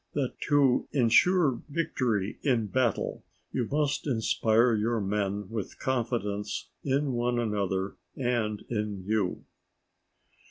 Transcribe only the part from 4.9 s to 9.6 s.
Men with confidence in one another and in you.